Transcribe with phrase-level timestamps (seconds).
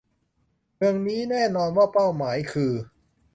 [0.75, 2.71] เมืองนี้แน่นอนว่าเป้าหมายคือ